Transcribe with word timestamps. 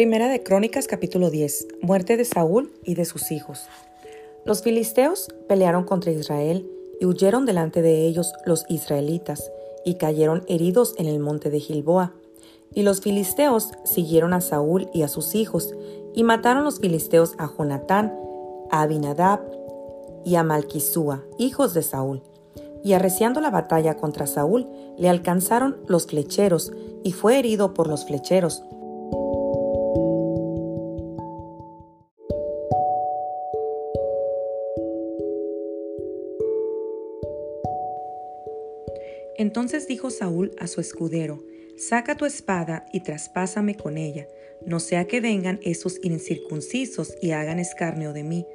Primera 0.00 0.28
de 0.28 0.42
Crónicas 0.42 0.86
capítulo 0.86 1.28
10. 1.28 1.68
Muerte 1.82 2.16
de 2.16 2.24
Saúl 2.24 2.72
y 2.82 2.94
de 2.94 3.04
sus 3.04 3.30
hijos. 3.30 3.68
Los 4.46 4.62
filisteos 4.62 5.28
pelearon 5.46 5.84
contra 5.84 6.10
Israel 6.10 6.66
y 6.98 7.04
huyeron 7.04 7.44
delante 7.44 7.82
de 7.82 8.06
ellos 8.06 8.32
los 8.46 8.64
israelitas 8.70 9.52
y 9.84 9.96
cayeron 9.96 10.42
heridos 10.48 10.94
en 10.96 11.06
el 11.06 11.18
monte 11.18 11.50
de 11.50 11.60
Gilboa. 11.60 12.14
Y 12.72 12.82
los 12.82 13.02
filisteos 13.02 13.72
siguieron 13.84 14.32
a 14.32 14.40
Saúl 14.40 14.88
y 14.94 15.02
a 15.02 15.08
sus 15.08 15.34
hijos 15.34 15.74
y 16.14 16.24
mataron 16.24 16.64
los 16.64 16.80
filisteos 16.80 17.34
a 17.36 17.46
Jonatán, 17.46 18.18
a 18.70 18.80
Abinadab 18.80 19.40
y 20.24 20.36
a 20.36 20.42
Malquisúa, 20.42 21.26
hijos 21.36 21.74
de 21.74 21.82
Saúl. 21.82 22.22
Y 22.82 22.94
arreciando 22.94 23.42
la 23.42 23.50
batalla 23.50 23.98
contra 23.98 24.26
Saúl, 24.26 24.66
le 24.96 25.10
alcanzaron 25.10 25.76
los 25.88 26.06
flecheros 26.06 26.72
y 27.04 27.12
fue 27.12 27.38
herido 27.38 27.74
por 27.74 27.86
los 27.86 28.06
flecheros 28.06 28.62
Entonces 39.40 39.88
dijo 39.88 40.10
Saúl 40.10 40.52
a 40.58 40.66
su 40.66 40.82
escudero, 40.82 41.42
Saca 41.78 42.14
tu 42.14 42.26
espada 42.26 42.84
y 42.92 43.00
traspásame 43.00 43.74
con 43.74 43.96
ella, 43.96 44.28
no 44.66 44.80
sea 44.80 45.06
que 45.06 45.22
vengan 45.22 45.58
esos 45.62 45.98
incircuncisos 46.02 47.14
y 47.22 47.30
hagan 47.30 47.58
escarnio 47.58 48.12
de 48.12 48.22
mí. 48.22 48.46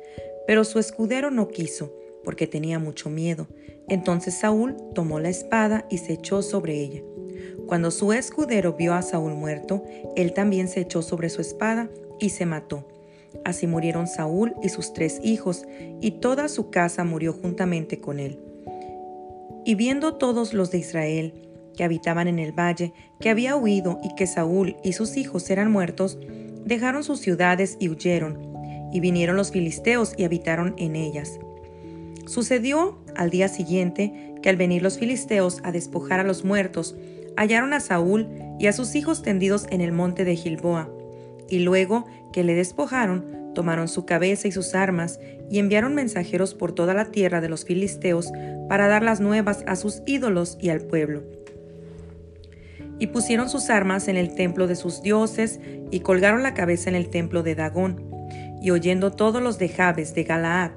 Pero 0.45 0.63
su 0.63 0.77
escudero 0.77 1.31
no 1.31 1.47
quiso, 1.47 1.91
porque 2.23 2.45
tenía 2.45 2.77
mucho 2.77 3.09
miedo. 3.09 3.47
Entonces 3.89 4.35
Saúl 4.35 4.77
tomó 4.93 5.19
la 5.19 5.29
espada 5.29 5.87
y 5.89 5.97
se 5.97 6.13
echó 6.13 6.43
sobre 6.43 6.75
ella. 6.75 7.01
Cuando 7.65 7.89
su 7.89 8.13
escudero 8.13 8.73
vio 8.73 8.93
a 8.93 9.01
Saúl 9.01 9.33
muerto, 9.33 9.83
él 10.15 10.35
también 10.35 10.67
se 10.67 10.81
echó 10.81 11.01
sobre 11.01 11.31
su 11.31 11.41
espada 11.41 11.89
y 12.19 12.29
se 12.29 12.45
mató. 12.45 12.87
Así 13.43 13.65
murieron 13.65 14.05
Saúl 14.05 14.53
y 14.61 14.69
sus 14.69 14.93
tres 14.93 15.19
hijos, 15.23 15.65
y 15.99 16.19
toda 16.19 16.47
su 16.47 16.69
casa 16.69 17.03
murió 17.03 17.33
juntamente 17.33 17.99
con 17.99 18.19
él. 18.19 18.44
Y 19.65 19.75
viendo 19.75 20.13
todos 20.13 20.53
los 20.53 20.71
de 20.71 20.77
Israel 20.77 21.33
que 21.75 21.83
habitaban 21.83 22.27
en 22.27 22.39
el 22.39 22.51
valle, 22.51 22.93
que 23.19 23.29
había 23.29 23.55
huido 23.55 23.99
y 24.03 24.13
que 24.15 24.27
Saúl 24.27 24.77
y 24.83 24.93
sus 24.93 25.17
hijos 25.17 25.49
eran 25.49 25.71
muertos, 25.71 26.17
dejaron 26.63 27.03
sus 27.03 27.19
ciudades 27.19 27.75
y 27.79 27.89
huyeron, 27.89 28.39
y 28.93 28.99
vinieron 28.99 29.35
los 29.35 29.51
filisteos 29.51 30.13
y 30.17 30.23
habitaron 30.23 30.75
en 30.77 30.95
ellas. 30.95 31.39
Sucedió 32.27 32.97
al 33.15 33.29
día 33.29 33.47
siguiente 33.47 34.35
que 34.41 34.49
al 34.49 34.55
venir 34.55 34.81
los 34.81 34.97
filisteos 34.97 35.59
a 35.63 35.71
despojar 35.71 36.19
a 36.19 36.23
los 36.23 36.43
muertos, 36.43 36.95
hallaron 37.35 37.73
a 37.73 37.79
Saúl 37.79 38.27
y 38.59 38.67
a 38.67 38.73
sus 38.73 38.95
hijos 38.95 39.21
tendidos 39.21 39.67
en 39.69 39.81
el 39.81 39.91
monte 39.91 40.23
de 40.25 40.35
Gilboa, 40.35 40.89
y 41.49 41.59
luego 41.59 42.05
que 42.31 42.43
le 42.43 42.55
despojaron, 42.55 43.44
tomaron 43.55 43.87
su 43.87 44.05
cabeza 44.05 44.47
y 44.47 44.51
sus 44.51 44.75
armas 44.75 45.19
y 45.49 45.57
enviaron 45.57 45.95
mensajeros 45.95 46.53
por 46.53 46.73
toda 46.73 46.93
la 46.93 47.05
tierra 47.05 47.41
de 47.41 47.49
los 47.49 47.65
filisteos 47.65 48.31
para 48.69 48.87
dar 48.87 49.01
las 49.01 49.19
nuevas 49.19 49.63
a 49.65 49.75
sus 49.75 50.03
ídolos 50.05 50.59
y 50.61 50.69
al 50.69 50.81
pueblo. 50.81 51.23
Y 52.99 53.07
pusieron 53.07 53.49
sus 53.49 53.71
armas 53.71 54.07
en 54.07 54.17
el 54.17 54.35
templo 54.35 54.67
de 54.67 54.75
sus 54.75 55.01
dioses 55.01 55.59
y 55.89 56.01
colgaron 56.01 56.43
la 56.43 56.53
cabeza 56.53 56.89
en 56.89 56.95
el 56.95 57.09
templo 57.09 57.41
de 57.41 57.55
Dagón. 57.55 58.05
Y 58.61 58.69
oyendo 58.69 59.11
todos 59.11 59.41
los 59.41 59.57
de 59.57 59.69
Jabes 59.69 60.13
de 60.13 60.23
Galaad 60.23 60.71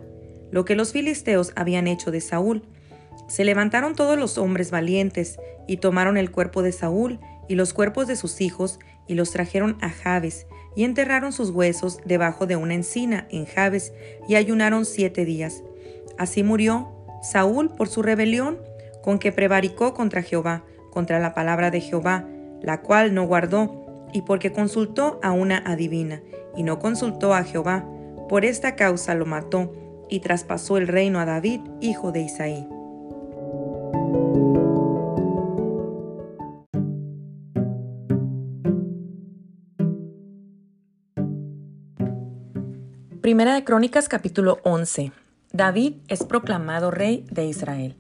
lo 0.51 0.65
que 0.65 0.75
los 0.75 0.93
filisteos 0.93 1.53
habían 1.57 1.87
hecho 1.87 2.11
de 2.11 2.21
Saúl, 2.21 2.63
se 3.29 3.45
levantaron 3.45 3.95
todos 3.95 4.19
los 4.19 4.39
hombres 4.39 4.71
valientes 4.71 5.39
y 5.67 5.77
tomaron 5.77 6.17
el 6.17 6.31
cuerpo 6.31 6.63
de 6.63 6.73
Saúl 6.73 7.21
y 7.49 7.55
los 7.55 7.75
cuerpos 7.75 8.07
de 8.07 8.17
sus 8.17 8.41
hijos 8.41 8.79
y 9.07 9.15
los 9.15 9.31
trajeron 9.31 9.77
a 9.81 9.91
Jabes 9.91 10.47
y 10.79 10.85
enterraron 10.85 11.33
sus 11.33 11.51
huesos 11.51 11.99
debajo 12.05 12.47
de 12.47 12.55
una 12.55 12.73
encina 12.73 13.27
en 13.31 13.47
Jabes 13.47 13.93
y 14.29 14.37
ayunaron 14.37 14.85
siete 14.85 15.25
días. 15.25 15.65
Así 16.19 16.45
murió 16.45 16.93
Saúl 17.21 17.71
por 17.71 17.89
su 17.89 18.01
rebelión 18.01 18.61
con 19.03 19.19
que 19.19 19.33
prevaricó 19.33 19.93
contra 19.93 20.23
Jehová, 20.23 20.63
contra 20.93 21.19
la 21.19 21.35
palabra 21.35 21.73
de 21.73 21.81
Jehová, 21.81 22.29
la 22.63 22.81
cual 22.81 23.13
no 23.13 23.27
guardó, 23.27 24.07
y 24.13 24.23
porque 24.23 24.53
consultó 24.53 25.19
a 25.21 25.33
una 25.33 25.59
adivina, 25.59 26.23
y 26.55 26.63
no 26.63 26.79
consultó 26.79 27.35
a 27.35 27.43
Jehová. 27.43 27.85
Por 28.29 28.45
esta 28.45 28.77
causa 28.77 29.17
lo 29.17 29.27
mató, 29.27 29.75
y 30.09 30.21
traspasó 30.21 30.77
el 30.77 30.87
reino 30.87 31.19
a 31.19 31.25
David, 31.25 31.61
hijo 31.81 32.13
de 32.13 32.21
Isaí. 32.21 32.69
Primera 43.29 43.53
de 43.53 43.63
Crónicas 43.63 44.09
capítulo 44.09 44.57
11. 44.63 45.13
David 45.53 45.97
es 46.09 46.25
proclamado 46.25 46.91
rey 46.91 47.27
de 47.31 47.45
Israel. 47.45 47.95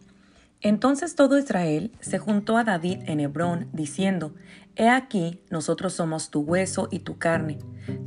Entonces 0.62 1.16
todo 1.16 1.36
Israel 1.36 1.92
se 2.00 2.18
juntó 2.18 2.56
a 2.56 2.64
David 2.64 3.00
en 3.04 3.20
Hebrón, 3.20 3.68
diciendo, 3.74 4.34
He 4.74 4.88
aquí, 4.88 5.42
nosotros 5.50 5.92
somos 5.92 6.30
tu 6.30 6.40
hueso 6.40 6.88
y 6.90 7.00
tu 7.00 7.18
carne. 7.18 7.58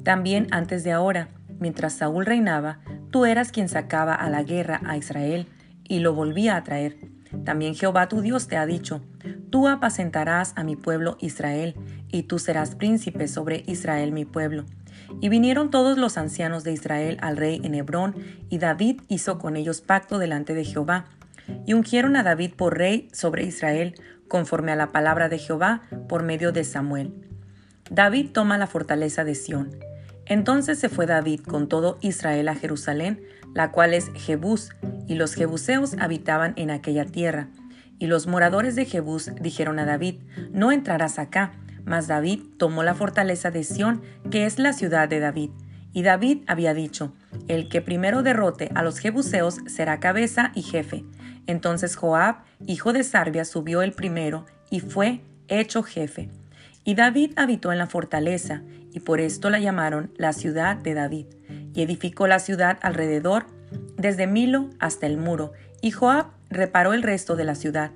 También 0.01 0.47
antes 0.49 0.83
de 0.83 0.93
ahora, 0.93 1.29
mientras 1.59 1.93
Saúl 1.93 2.25
reinaba, 2.25 2.79
tú 3.11 3.27
eras 3.27 3.51
quien 3.51 3.69
sacaba 3.69 4.15
a 4.15 4.27
la 4.31 4.41
guerra 4.41 4.81
a 4.83 4.97
Israel 4.97 5.45
y 5.83 5.99
lo 5.99 6.15
volvía 6.15 6.55
a 6.55 6.63
traer. 6.63 6.97
También 7.45 7.75
Jehová 7.75 8.07
tu 8.07 8.21
Dios 8.21 8.47
te 8.47 8.57
ha 8.57 8.65
dicho, 8.65 8.99
Tú 9.51 9.67
apacentarás 9.67 10.53
a 10.55 10.63
mi 10.63 10.75
pueblo 10.75 11.17
Israel, 11.19 11.75
y 12.07 12.23
tú 12.23 12.39
serás 12.39 12.73
príncipe 12.73 13.27
sobre 13.27 13.63
Israel 13.67 14.11
mi 14.11 14.25
pueblo. 14.25 14.65
Y 15.19 15.29
vinieron 15.29 15.69
todos 15.69 15.97
los 15.97 16.17
ancianos 16.17 16.63
de 16.63 16.71
Israel 16.71 17.17
al 17.21 17.37
rey 17.37 17.59
en 17.63 17.75
Hebrón, 17.75 18.15
y 18.49 18.57
David 18.57 19.01
hizo 19.07 19.37
con 19.37 19.57
ellos 19.57 19.81
pacto 19.81 20.19
delante 20.19 20.53
de 20.53 20.63
Jehová. 20.63 21.05
Y 21.65 21.73
ungieron 21.73 22.15
a 22.15 22.23
David 22.23 22.53
por 22.55 22.77
rey 22.77 23.09
sobre 23.11 23.43
Israel, 23.43 23.95
conforme 24.27 24.71
a 24.71 24.75
la 24.75 24.91
palabra 24.91 25.27
de 25.27 25.37
Jehová, 25.37 25.81
por 26.07 26.23
medio 26.23 26.51
de 26.51 26.63
Samuel. 26.63 27.13
David 27.89 28.29
toma 28.31 28.57
la 28.57 28.67
fortaleza 28.67 29.23
de 29.25 29.35
Sión. 29.35 29.71
Entonces 30.25 30.79
se 30.79 30.87
fue 30.87 31.05
David 31.05 31.41
con 31.41 31.67
todo 31.67 31.97
Israel 31.99 32.47
a 32.47 32.55
Jerusalén, 32.55 33.21
la 33.53 33.71
cual 33.71 33.93
es 33.93 34.11
Jebús, 34.13 34.69
y 35.07 35.15
los 35.15 35.33
jebuseos 35.33 35.95
habitaban 35.99 36.53
en 36.55 36.71
aquella 36.71 37.05
tierra. 37.05 37.49
Y 37.99 38.07
los 38.07 38.27
moradores 38.27 38.75
de 38.75 38.85
Jebús 38.85 39.29
dijeron 39.41 39.77
a 39.77 39.85
David, 39.85 40.21
No 40.51 40.71
entrarás 40.71 41.19
acá, 41.19 41.51
mas 41.85 42.07
David 42.07 42.41
tomó 42.57 42.83
la 42.83 42.95
fortaleza 42.95 43.51
de 43.51 43.63
Sión, 43.63 44.01
que 44.29 44.45
es 44.45 44.59
la 44.59 44.73
ciudad 44.73 45.09
de 45.09 45.19
David. 45.19 45.51
Y 45.93 46.03
David 46.03 46.43
había 46.47 46.73
dicho, 46.73 47.13
El 47.47 47.69
que 47.69 47.81
primero 47.81 48.23
derrote 48.23 48.71
a 48.75 48.83
los 48.83 48.99
jebuseos 48.99 49.59
será 49.67 49.99
cabeza 49.99 50.51
y 50.55 50.61
jefe. 50.61 51.03
Entonces 51.47 51.95
Joab, 51.95 52.43
hijo 52.65 52.93
de 52.93 53.03
Sarbia, 53.03 53.45
subió 53.45 53.81
el 53.81 53.93
primero 53.93 54.45
y 54.69 54.79
fue 54.79 55.21
hecho 55.47 55.83
jefe. 55.83 56.29
Y 56.83 56.95
David 56.95 57.33
habitó 57.35 57.71
en 57.71 57.77
la 57.77 57.87
fortaleza, 57.87 58.63
y 58.91 59.01
por 59.01 59.19
esto 59.19 59.49
la 59.49 59.59
llamaron 59.59 60.11
la 60.17 60.33
ciudad 60.33 60.75
de 60.77 60.93
David. 60.93 61.27
Y 61.73 61.81
edificó 61.83 62.27
la 62.27 62.39
ciudad 62.39 62.79
alrededor, 62.81 63.45
desde 63.97 64.27
Milo 64.27 64.69
hasta 64.79 65.05
el 65.05 65.17
muro, 65.17 65.53
y 65.81 65.91
Joab 65.91 66.27
reparó 66.49 66.93
el 66.93 67.03
resto 67.03 67.35
de 67.35 67.45
la 67.45 67.55
ciudad. 67.55 67.91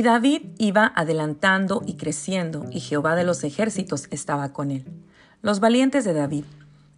Y 0.00 0.02
David 0.02 0.46
iba 0.56 0.90
adelantando 0.96 1.82
y 1.84 1.98
creciendo, 1.98 2.64
y 2.70 2.80
Jehová 2.80 3.16
de 3.16 3.24
los 3.24 3.44
ejércitos 3.44 4.06
estaba 4.10 4.54
con 4.54 4.70
él. 4.70 4.86
Los 5.42 5.60
valientes 5.60 6.06
de 6.06 6.14
David. 6.14 6.44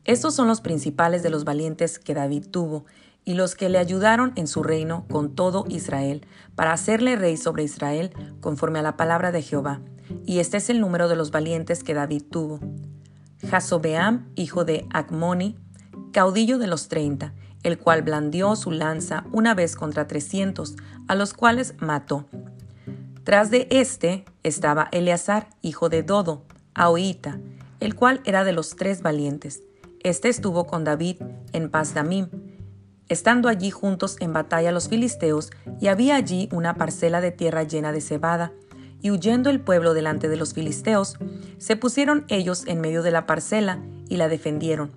Estos 0.04 0.37
son 0.37 0.46
los 0.46 0.60
principales 0.60 1.25
de 1.25 1.31
los 1.31 1.43
valientes 1.43 1.99
que 1.99 2.14
David 2.14 2.46
tuvo, 2.52 2.84
y 3.25 3.34
los 3.34 3.56
que 3.56 3.69
le 3.69 3.78
ayudaron 3.78 4.32
en 4.37 4.46
su 4.46 4.62
reino 4.62 5.04
con 5.10 5.34
todo 5.34 5.64
Israel, 5.69 6.25
para 6.54 6.72
hacerle 6.72 7.16
rey 7.16 7.37
sobre 7.37 7.64
Israel, 7.64 8.12
conforme 8.40 8.78
a 8.78 8.82
la 8.82 8.96
palabra 8.96 9.32
de 9.32 9.43
Jehová. 9.43 9.81
Y 10.25 10.38
este 10.38 10.58
es 10.58 10.70
el 10.70 10.81
número 10.81 11.08
de 11.08 11.16
los 11.16 11.32
valientes 11.32 11.82
que 11.82 11.94
David 11.94 12.22
tuvo. 12.31 12.60
Jasobeam, 13.50 14.31
hijo 14.37 14.64
de 14.64 14.87
Acmoni, 14.93 15.56
caudillo 16.12 16.56
de 16.58 16.69
los 16.69 16.87
treinta, 16.87 17.34
el 17.64 17.78
cual 17.78 18.02
blandió 18.02 18.55
su 18.55 18.70
lanza 18.70 19.25
una 19.32 19.55
vez 19.55 19.75
contra 19.75 20.06
trescientos, 20.06 20.76
a 21.08 21.16
los 21.16 21.34
cuales 21.34 21.75
mató 21.81 22.28
tras 23.24 23.50
de 23.50 23.69
éste 23.70 24.24
estaba 24.42 24.88
Eleazar, 24.90 25.48
hijo 25.62 25.88
de 25.88 26.02
Dodo, 26.02 26.42
Ahoita, 26.74 27.38
el 27.78 27.94
cual 27.94 28.20
era 28.24 28.42
de 28.42 28.52
los 28.52 28.74
tres 28.74 29.00
valientes. 29.00 29.62
Este 30.00 30.28
estuvo 30.28 30.66
con 30.66 30.82
David 30.82 31.22
en 31.52 31.70
Pasdamim, 31.70 32.28
estando 33.08 33.48
allí 33.48 33.70
juntos 33.70 34.16
en 34.19 34.32
batalla 34.32 34.72
los 34.72 34.88
filisteos, 34.88 35.50
y 35.80 35.86
había 35.86 36.16
allí 36.16 36.48
una 36.52 36.74
parcela 36.74 37.20
de 37.20 37.30
tierra 37.30 37.62
llena 37.62 37.92
de 37.92 38.00
cebada, 38.00 38.52
y 39.00 39.12
huyendo 39.12 39.50
el 39.50 39.60
pueblo 39.60 39.94
delante 39.94 40.28
de 40.28 40.36
los 40.36 40.52
filisteos, 40.54 41.16
se 41.58 41.76
pusieron 41.76 42.24
ellos 42.28 42.64
en 42.66 42.80
medio 42.80 43.02
de 43.02 43.12
la 43.12 43.26
parcela 43.26 43.80
y 44.08 44.16
la 44.16 44.28
defendieron. 44.28 44.92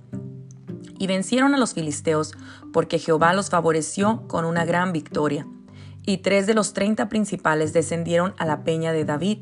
y 0.98 1.08
vencieron 1.08 1.54
a 1.54 1.58
los 1.58 1.74
filisteos, 1.74 2.34
porque 2.72 3.00
Jehová 3.00 3.34
los 3.34 3.50
favoreció 3.50 4.24
con 4.28 4.46
una 4.46 4.64
gran 4.64 4.94
victoria. 4.94 5.46
Y 6.08 6.18
tres 6.20 6.46
de 6.46 6.54
los 6.54 6.74
treinta 6.74 7.10
principales 7.10 7.74
descendieron 7.74 8.36
a 8.38 8.46
la 8.46 8.64
peña 8.64 8.92
de 8.92 9.06
David. 9.06 9.40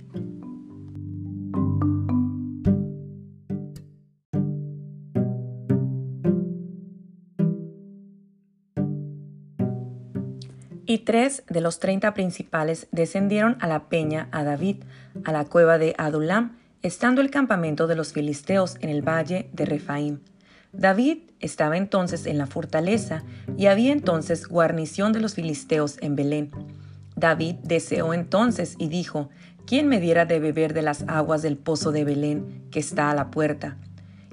Y 10.86 11.00
tres 11.00 11.44
de 11.50 11.60
los 11.60 11.80
treinta 11.80 12.14
principales 12.14 12.88
descendieron 12.92 13.58
a 13.60 13.68
la 13.68 13.90
peña 13.90 14.30
a 14.32 14.44
David, 14.44 14.84
a 15.26 15.32
la 15.32 15.44
cueva 15.44 15.78
de 15.78 15.96
Adulam, 15.98 16.58
estando 16.82 17.22
el 17.22 17.30
campamento 17.30 17.88
de 17.88 17.96
los 17.96 18.14
filisteos 18.14 18.78
en 18.80 18.90
el 18.90 19.02
valle 19.02 19.50
de 19.52 19.66
Refaim. 19.66 20.20
David 20.74 21.20
estaba 21.40 21.78
entonces 21.78 22.26
en 22.26 22.40
la 22.40 22.48
fortaleza 22.48 23.24
y 23.58 23.68
había 23.68 23.92
entonces 23.92 24.48
guarnición 24.48 25.14
de 25.14 25.20
los 25.20 25.36
filisteos 25.36 25.98
en 26.02 26.16
Belén. 26.16 26.50
David 27.16 27.58
deseó 27.62 28.12
entonces 28.12 28.76
y 28.80 28.88
dijo, 28.88 29.30
¿quién 29.68 29.88
me 29.88 30.00
diera 30.00 30.26
de 30.26 30.40
beber 30.40 30.74
de 30.74 30.82
las 30.82 31.04
aguas 31.08 31.44
del 31.44 31.58
pozo 31.58 31.92
de 31.92 32.04
Belén 32.04 32.64
que 32.72 32.80
está 32.80 33.12
a 33.12 33.16
la 33.16 33.30
puerta? 33.30 33.78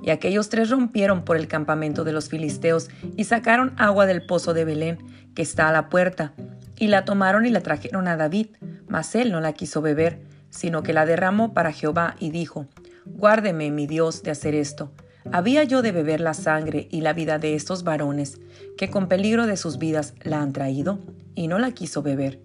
Y 0.02 0.08
aquellos 0.10 0.48
tres 0.48 0.70
rompieron 0.70 1.26
por 1.26 1.36
el 1.36 1.46
campamento 1.46 2.04
de 2.04 2.12
los 2.12 2.30
filisteos 2.30 2.88
y 3.18 3.24
sacaron 3.24 3.74
agua 3.76 4.06
del 4.06 4.24
pozo 4.24 4.54
de 4.54 4.64
Belén 4.64 4.98
que 5.34 5.42
está 5.42 5.68
a 5.68 5.72
la 5.72 5.90
puerta, 5.90 6.32
y 6.78 6.86
la 6.86 7.04
tomaron 7.04 7.44
y 7.44 7.50
la 7.50 7.60
trajeron 7.60 8.08
a 8.08 8.16
David, 8.16 8.46
mas 8.88 9.14
él 9.14 9.30
no 9.30 9.42
la 9.42 9.52
quiso 9.52 9.82
beber, 9.82 10.22
sino 10.48 10.82
que 10.82 10.94
la 10.94 11.04
derramó 11.04 11.52
para 11.52 11.70
Jehová 11.70 12.16
y 12.18 12.30
dijo, 12.30 12.66
Guárdeme, 13.04 13.70
mi 13.70 13.86
Dios, 13.86 14.22
de 14.22 14.30
hacer 14.30 14.54
esto 14.54 14.90
¿Había 15.32 15.64
yo 15.64 15.82
de 15.82 15.92
beber 15.92 16.20
la 16.20 16.34
sangre 16.34 16.88
y 16.90 17.02
la 17.02 17.12
vida 17.12 17.38
de 17.38 17.54
estos 17.54 17.84
varones 17.84 18.40
que 18.76 18.90
con 18.90 19.08
peligro 19.08 19.46
de 19.46 19.56
sus 19.56 19.78
vidas 19.78 20.14
la 20.22 20.40
han 20.40 20.52
traído? 20.52 20.98
Y 21.34 21.46
no 21.46 21.58
la 21.58 21.72
quiso 21.72 22.02
beber. 22.02 22.42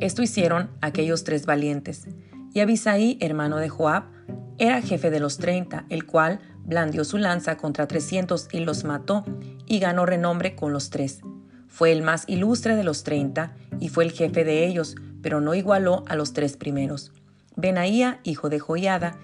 Esto 0.00 0.22
hicieron 0.22 0.70
aquellos 0.80 1.24
tres 1.24 1.46
valientes. 1.46 2.08
Y 2.54 2.60
Abisaí, 2.60 3.18
hermano 3.20 3.58
de 3.58 3.68
Joab, 3.68 4.04
era 4.58 4.82
jefe 4.82 5.10
de 5.10 5.20
los 5.20 5.38
treinta, 5.38 5.86
el 5.88 6.06
cual 6.06 6.40
blandió 6.64 7.04
su 7.04 7.18
lanza 7.18 7.56
contra 7.56 7.86
trescientos 7.86 8.48
y 8.52 8.60
los 8.60 8.84
mató, 8.84 9.24
y 9.66 9.78
ganó 9.78 10.06
renombre 10.06 10.56
con 10.56 10.72
los 10.72 10.90
tres. 10.90 11.20
Fue 11.68 11.92
el 11.92 12.02
más 12.02 12.24
ilustre 12.26 12.74
de 12.76 12.84
los 12.84 13.04
treinta, 13.04 13.54
y 13.78 13.88
fue 13.88 14.04
el 14.04 14.12
jefe 14.12 14.44
de 14.44 14.66
ellos, 14.66 14.96
pero 15.22 15.40
no 15.40 15.54
igualó 15.54 16.04
a 16.08 16.16
los 16.16 16.32
tres 16.32 16.56
primeros. 16.56 17.12
Benaía, 17.56 18.20
hijo 18.24 18.48
de 18.48 18.58
Joiada, 18.58 19.18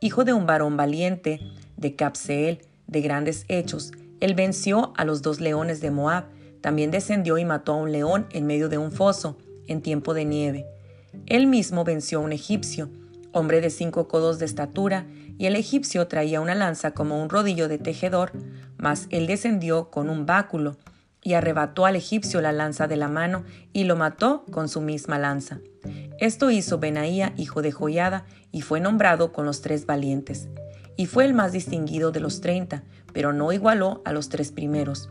hijo 0.00 0.24
de 0.24 0.32
un 0.32 0.46
varón 0.46 0.76
valiente, 0.76 1.40
de 1.76 1.94
Capseel, 1.94 2.62
de 2.86 3.00
grandes 3.00 3.44
hechos. 3.48 3.92
Él 4.20 4.34
venció 4.34 4.92
a 4.96 5.04
los 5.04 5.22
dos 5.22 5.40
leones 5.40 5.80
de 5.80 5.90
Moab, 5.90 6.24
también 6.60 6.90
descendió 6.90 7.38
y 7.38 7.44
mató 7.44 7.72
a 7.72 7.76
un 7.76 7.92
león 7.92 8.26
en 8.30 8.46
medio 8.46 8.68
de 8.68 8.78
un 8.78 8.92
foso, 8.92 9.38
en 9.66 9.82
tiempo 9.82 10.14
de 10.14 10.24
nieve. 10.24 10.66
Él 11.26 11.46
mismo 11.46 11.84
venció 11.84 12.18
a 12.18 12.22
un 12.22 12.32
egipcio, 12.32 12.90
hombre 13.32 13.60
de 13.60 13.70
cinco 13.70 14.08
codos 14.08 14.38
de 14.38 14.46
estatura, 14.46 15.06
y 15.38 15.46
el 15.46 15.56
egipcio 15.56 16.06
traía 16.08 16.40
una 16.40 16.54
lanza 16.54 16.92
como 16.92 17.22
un 17.22 17.28
rodillo 17.28 17.68
de 17.68 17.78
tejedor, 17.78 18.32
mas 18.78 19.06
él 19.10 19.26
descendió 19.26 19.90
con 19.90 20.08
un 20.08 20.24
báculo, 20.24 20.76
y 21.26 21.34
arrebató 21.34 21.86
al 21.86 21.96
egipcio 21.96 22.40
la 22.40 22.52
lanza 22.52 22.86
de 22.86 22.94
la 22.94 23.08
mano, 23.08 23.42
y 23.72 23.82
lo 23.82 23.96
mató 23.96 24.44
con 24.52 24.68
su 24.68 24.80
misma 24.80 25.18
lanza. 25.18 25.58
Esto 26.20 26.52
hizo 26.52 26.78
Benaía, 26.78 27.32
hijo 27.36 27.62
de 27.62 27.72
Joiada, 27.72 28.26
y 28.52 28.60
fue 28.60 28.78
nombrado 28.78 29.32
con 29.32 29.44
los 29.44 29.60
tres 29.60 29.86
valientes. 29.86 30.48
Y 30.96 31.06
fue 31.06 31.24
el 31.24 31.34
más 31.34 31.50
distinguido 31.50 32.12
de 32.12 32.20
los 32.20 32.40
treinta, 32.40 32.84
pero 33.12 33.32
no 33.32 33.50
igualó 33.50 34.02
a 34.04 34.12
los 34.12 34.28
tres 34.28 34.52
primeros. 34.52 35.10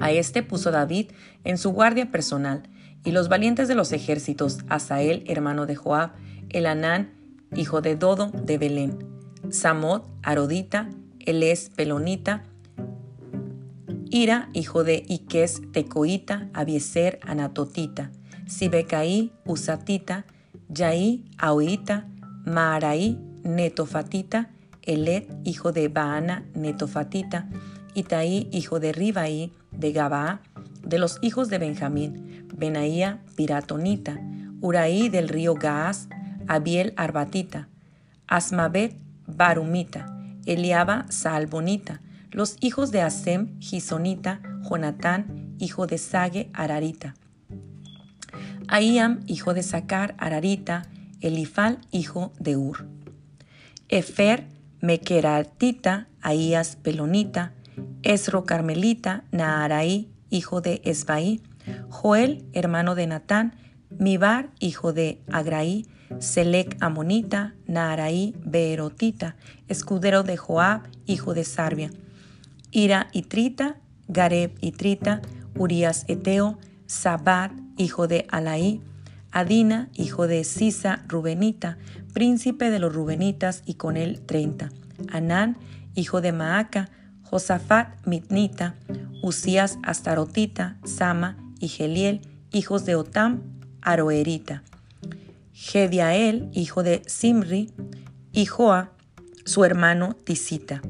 A 0.00 0.10
este 0.10 0.42
puso 0.42 0.72
David 0.72 1.12
en 1.44 1.58
su 1.58 1.70
guardia 1.70 2.10
personal, 2.10 2.68
y 3.04 3.12
los 3.12 3.28
valientes 3.28 3.68
de 3.68 3.76
los 3.76 3.92
ejércitos, 3.92 4.64
Asael, 4.68 5.22
hermano 5.28 5.66
de 5.66 5.76
Joab, 5.76 6.10
Elanán, 6.48 7.12
hijo 7.54 7.82
de 7.82 7.94
Dodo, 7.94 8.32
de 8.32 8.58
Belén, 8.58 8.98
Samot, 9.48 10.08
Arodita, 10.24 10.90
Elés, 11.20 11.70
Pelonita, 11.70 12.42
Ira, 14.14 14.48
hijo 14.52 14.84
de 14.84 15.04
Iques, 15.08 15.60
Tecoita, 15.72 16.48
Abieser, 16.54 17.18
Anatotita, 17.26 18.12
Sibecaí, 18.46 19.32
Usatita, 19.44 20.24
Yaí, 20.68 21.24
Auita, 21.36 22.06
Maaraí, 22.44 23.18
Netofatita, 23.42 24.50
Elet, 24.82 25.28
hijo 25.42 25.72
de 25.72 25.88
Baana, 25.88 26.44
Netofatita, 26.54 27.48
Itaí, 27.94 28.48
hijo 28.52 28.78
de 28.78 28.92
Ribaí, 28.92 29.52
de 29.72 29.90
Gabaa, 29.90 30.42
de 30.84 31.00
los 31.00 31.18
hijos 31.20 31.48
de 31.48 31.58
Benjamín, 31.58 32.46
Benaía, 32.56 33.20
Piratonita, 33.34 34.20
Uraí 34.60 35.08
del 35.08 35.28
río 35.28 35.54
Gaas, 35.54 36.08
Abiel 36.46 36.94
Arbatita, 36.96 37.66
Asmabet, 38.28 38.96
Barumita, 39.26 40.06
Eliaba, 40.46 41.06
Salbonita, 41.08 42.00
los 42.34 42.56
hijos 42.60 42.90
de 42.90 43.00
Asem, 43.00 43.58
Gisonita, 43.60 44.40
Jonatán, 44.68 45.54
hijo 45.58 45.86
de 45.86 45.98
Sage, 45.98 46.50
Ararita, 46.52 47.14
Aíam, 48.66 49.20
hijo 49.26 49.54
de 49.54 49.62
Sacar, 49.62 50.14
Ararita, 50.18 50.82
Elifal, 51.20 51.78
hijo 51.92 52.32
de 52.40 52.56
Ur. 52.56 52.86
Efer, 53.88 54.48
Mequeratita, 54.80 56.08
Aías, 56.20 56.76
Pelonita, 56.76 57.52
Esro, 58.02 58.44
Carmelita, 58.44 59.24
Naaraí, 59.30 60.10
hijo 60.30 60.60
de 60.60 60.80
Esbaí, 60.84 61.40
Joel, 61.88 62.44
hermano 62.52 62.94
de 62.94 63.06
Natán, 63.06 63.54
Mibar, 63.90 64.50
hijo 64.58 64.92
de 64.92 65.22
Agraí, 65.30 65.86
Selec 66.18 66.76
Amonita, 66.80 67.54
Naaraí, 67.66 68.34
Beerotita, 68.44 69.36
escudero 69.68 70.24
de 70.24 70.36
Joab, 70.36 70.82
hijo 71.06 71.32
de 71.32 71.44
Sarbia, 71.44 71.90
Ira 72.74 73.06
y 73.12 73.22
Trita, 73.22 73.76
Gareb 74.08 74.58
y 74.60 74.72
Trita, 74.72 75.22
Urias 75.56 76.04
Eteo, 76.08 76.58
Sabat, 76.86 77.52
hijo 77.76 78.08
de 78.08 78.26
Alaí, 78.30 78.82
Adina, 79.30 79.88
hijo 79.94 80.26
de 80.26 80.42
Sisa 80.42 81.04
Rubenita, 81.06 81.78
príncipe 82.12 82.70
de 82.70 82.80
los 82.80 82.92
Rubenitas, 82.92 83.62
y 83.64 83.74
con 83.74 83.96
él 83.96 84.22
treinta. 84.26 84.70
Anán, 85.12 85.56
hijo 85.94 86.20
de 86.20 86.32
Maaca, 86.32 86.90
Josafat 87.22 88.04
Mitnita, 88.06 88.74
Usías 89.22 89.78
Astarotita, 89.84 90.76
Sama 90.84 91.36
y 91.60 91.68
Geliel, 91.68 92.22
hijos 92.52 92.84
de 92.84 92.96
Otam, 92.96 93.42
Aroerita. 93.82 94.64
Gediael, 95.52 96.50
hijo 96.52 96.82
de 96.82 97.02
Simri, 97.06 97.72
y 98.32 98.46
Joa, 98.46 98.90
su 99.44 99.64
hermano 99.64 100.14
Tisita. 100.24 100.82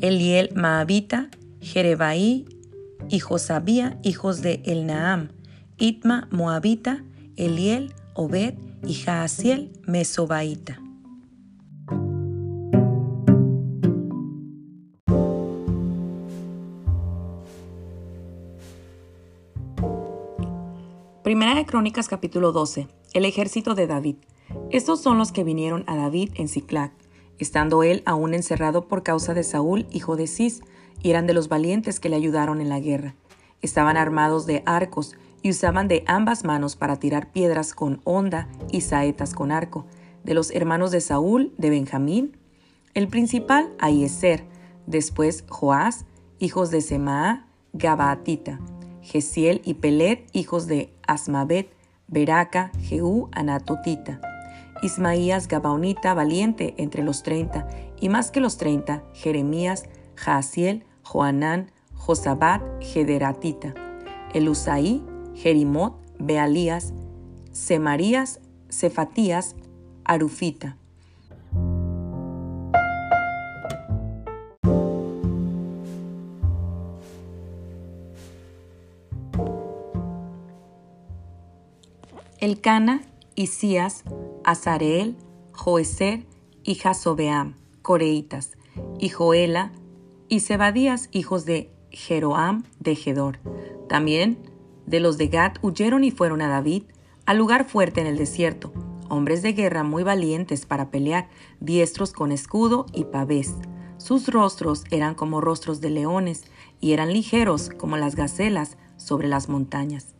Eliel 0.00 0.50
Maabita, 0.54 1.30
Jerebaí 1.60 2.46
y 3.08 3.18
Josabía, 3.20 3.98
hijos 4.02 4.42
de 4.42 4.62
Elnaam, 4.64 5.30
Itma 5.78 6.28
Moabita, 6.30 7.04
Eliel, 7.36 7.94
Obed 8.14 8.54
y 8.86 8.94
Jaasiel 8.94 9.72
Mesobaita. 9.86 10.80
Primera 21.22 21.56
de 21.56 21.66
Crónicas 21.66 22.06
capítulo 22.08 22.52
12. 22.52 22.86
El 23.12 23.24
ejército 23.24 23.74
de 23.74 23.86
David. 23.86 24.16
Estos 24.70 25.02
son 25.02 25.18
los 25.18 25.32
que 25.32 25.42
vinieron 25.42 25.82
a 25.88 25.96
David 25.96 26.30
en 26.36 26.48
Ciclac, 26.48 26.92
estando 27.38 27.82
él 27.82 28.02
aún 28.06 28.34
encerrado 28.34 28.88
por 28.88 29.02
causa 29.02 29.34
de 29.34 29.42
Saúl, 29.42 29.86
hijo 29.90 30.16
de 30.16 30.26
Cis, 30.26 30.62
y 31.02 31.10
eran 31.10 31.26
de 31.26 31.34
los 31.34 31.48
valientes 31.48 32.00
que 32.00 32.08
le 32.08 32.16
ayudaron 32.16 32.60
en 32.60 32.68
la 32.68 32.80
guerra. 32.80 33.14
Estaban 33.62 33.96
armados 33.96 34.46
de 34.46 34.62
arcos 34.66 35.16
y 35.42 35.50
usaban 35.50 35.88
de 35.88 36.04
ambas 36.06 36.44
manos 36.44 36.76
para 36.76 36.96
tirar 36.96 37.30
piedras 37.30 37.74
con 37.74 38.00
honda 38.04 38.48
y 38.70 38.80
saetas 38.80 39.34
con 39.34 39.52
arco. 39.52 39.86
De 40.24 40.34
los 40.34 40.50
hermanos 40.50 40.90
de 40.90 41.00
Saúl, 41.00 41.52
de 41.56 41.70
Benjamín, 41.70 42.36
el 42.94 43.08
principal 43.08 43.72
Aieser, 43.78 44.44
después 44.86 45.44
Joás, 45.48 46.04
hijos 46.38 46.70
de 46.70 46.80
Semaa, 46.80 47.46
Gabaatita, 47.74 48.58
Gesiel 49.02 49.60
y 49.64 49.74
Pelet, 49.74 50.28
hijos 50.32 50.66
de 50.66 50.90
Asmabet, 51.06 51.70
Beraca, 52.08 52.72
Jehú, 52.80 53.28
Anatotita. 53.32 54.20
Ismaías 54.82 55.48
Gabaonita, 55.48 56.14
valiente 56.14 56.74
entre 56.78 57.02
los 57.02 57.22
treinta, 57.22 57.68
y 58.00 58.08
más 58.08 58.30
que 58.30 58.40
los 58.40 58.56
treinta, 58.56 59.04
Jeremías, 59.14 59.84
Jaasiel, 60.16 60.84
Joanán, 61.02 61.70
Josabat, 61.94 62.62
Gederatita, 62.80 63.74
Elusaí, 64.34 65.02
Jerimot, 65.34 65.96
Bealías, 66.18 66.92
Semarías, 67.52 68.40
Cefatías, 68.70 69.56
Arufita. 70.04 70.76
Elcana, 82.38 83.02
Isías, 83.34 84.04
Azareel, 84.46 85.16
Joeser 85.52 86.24
y 86.62 86.76
Jasobeam, 86.76 87.56
coreitas, 87.82 88.52
y 88.98 89.08
Joela, 89.08 89.72
y 90.28 90.40
Zebadías, 90.40 91.08
hijos 91.12 91.44
de 91.44 91.70
Jeroam 91.90 92.64
de 92.78 92.94
Gedor. 92.94 93.38
También 93.88 94.38
de 94.86 95.00
los 95.00 95.18
de 95.18 95.28
Gad 95.28 95.54
huyeron 95.62 96.04
y 96.04 96.10
fueron 96.10 96.40
a 96.42 96.48
David, 96.48 96.84
al 97.26 97.38
lugar 97.38 97.68
fuerte 97.68 98.00
en 98.00 98.06
el 98.06 98.16
desierto, 98.16 98.72
hombres 99.08 99.42
de 99.42 99.52
guerra 99.52 99.82
muy 99.82 100.04
valientes 100.04 100.64
para 100.64 100.90
pelear, 100.90 101.28
diestros 101.60 102.12
con 102.12 102.30
escudo 102.30 102.86
y 102.92 103.04
pavés. 103.04 103.54
Sus 103.98 104.28
rostros 104.28 104.84
eran 104.90 105.14
como 105.14 105.40
rostros 105.40 105.80
de 105.80 105.90
leones 105.90 106.44
y 106.80 106.92
eran 106.92 107.12
ligeros 107.12 107.70
como 107.70 107.96
las 107.96 108.14
gacelas 108.14 108.76
sobre 108.96 109.26
las 109.26 109.48
montañas. 109.48 110.14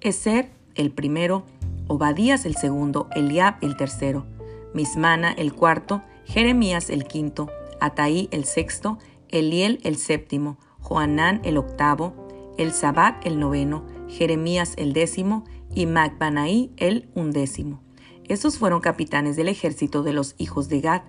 Eser, 0.00 0.50
el 0.74 0.90
primero, 0.90 1.44
Obadías 1.88 2.44
el 2.44 2.54
segundo, 2.54 3.08
Eliab 3.14 3.56
el 3.62 3.76
tercero, 3.76 4.26
Mismana 4.74 5.32
el 5.32 5.54
cuarto, 5.54 6.02
Jeremías 6.26 6.90
el 6.90 7.04
quinto, 7.04 7.48
Ataí 7.80 8.28
el 8.30 8.44
sexto, 8.44 8.98
Eliel 9.28 9.80
el 9.84 9.96
séptimo, 9.96 10.58
Joanán 10.80 11.40
el 11.44 11.56
octavo, 11.56 12.28
el 12.58 12.72
Sabat 12.72 13.24
el 13.26 13.38
noveno, 13.38 13.86
Jeremías 14.08 14.74
el 14.76 14.92
décimo 14.92 15.44
y 15.74 15.86
Macbanaí 15.86 16.72
el 16.76 17.08
undécimo. 17.14 17.82
Estos 18.24 18.58
fueron 18.58 18.80
capitanes 18.80 19.36
del 19.36 19.48
ejército 19.48 20.02
de 20.02 20.12
los 20.12 20.34
hijos 20.38 20.68
de 20.68 20.80
Gad. 20.80 21.02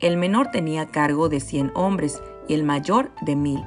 El 0.00 0.16
menor 0.16 0.50
tenía 0.50 0.86
cargo 0.86 1.28
de 1.28 1.40
cien 1.40 1.70
hombres 1.74 2.22
y 2.48 2.54
el 2.54 2.64
mayor 2.64 3.12
de 3.22 3.36
mil. 3.36 3.62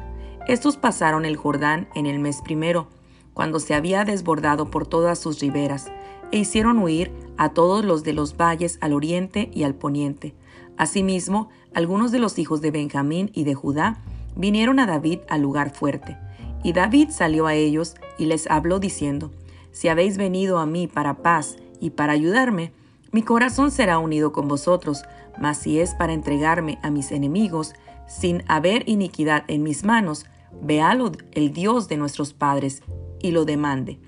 Estos 0.47 0.77
pasaron 0.77 1.25
el 1.25 1.37
Jordán 1.37 1.87
en 1.95 2.05
el 2.05 2.19
mes 2.19 2.41
primero, 2.43 2.89
cuando 3.33 3.59
se 3.59 3.75
había 3.75 4.03
desbordado 4.03 4.71
por 4.71 4.87
todas 4.87 5.19
sus 5.19 5.39
riberas, 5.39 5.91
e 6.31 6.39
hicieron 6.39 6.79
huir 6.79 7.11
a 7.37 7.49
todos 7.49 7.85
los 7.85 8.03
de 8.03 8.13
los 8.13 8.35
valles 8.35 8.77
al 8.81 8.93
oriente 8.93 9.49
y 9.53 9.63
al 9.63 9.75
poniente. 9.75 10.33
Asimismo, 10.77 11.49
algunos 11.73 12.11
de 12.11 12.19
los 12.19 12.39
hijos 12.39 12.61
de 12.61 12.71
Benjamín 12.71 13.31
y 13.33 13.43
de 13.43 13.53
Judá 13.53 13.99
vinieron 14.35 14.79
a 14.79 14.85
David 14.85 15.19
al 15.29 15.41
lugar 15.41 15.71
fuerte. 15.71 16.17
Y 16.63 16.73
David 16.73 17.09
salió 17.09 17.47
a 17.47 17.53
ellos 17.53 17.95
y 18.17 18.25
les 18.25 18.47
habló 18.49 18.79
diciendo, 18.79 19.31
Si 19.71 19.87
habéis 19.87 20.17
venido 20.17 20.59
a 20.59 20.65
mí 20.65 20.87
para 20.87 21.21
paz 21.21 21.57
y 21.79 21.91
para 21.91 22.13
ayudarme, 22.13 22.71
mi 23.11 23.21
corazón 23.21 23.71
será 23.71 23.99
unido 23.99 24.31
con 24.31 24.47
vosotros, 24.47 25.03
mas 25.39 25.57
si 25.59 25.79
es 25.79 25.95
para 25.95 26.13
entregarme 26.13 26.77
a 26.83 26.89
mis 26.89 27.11
enemigos, 27.11 27.73
sin 28.07 28.43
haber 28.47 28.87
iniquidad 28.87 29.43
en 29.47 29.63
mis 29.63 29.83
manos, 29.83 30.25
véalo 30.61 31.11
el 31.31 31.53
Dios 31.53 31.87
de 31.87 31.97
nuestros 31.97 32.33
padres 32.33 32.81
y 33.21 33.31
lo 33.31 33.45
demande. 33.45 33.99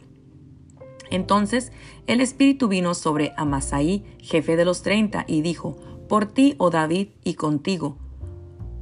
Entonces 1.10 1.72
el 2.08 2.22
Espíritu 2.22 2.68
vino 2.68 2.94
sobre 2.94 3.34
Amasaí, 3.38 4.04
jefe 4.20 4.56
de 4.56 4.66
los 4.66 4.82
treinta, 4.82 5.26
y 5.28 5.42
dijo, 5.42 5.78
Por 6.08 6.26
ti, 6.26 6.56
oh 6.58 6.70
David, 6.70 7.10
y 7.24 7.36
contigo, 7.36 7.98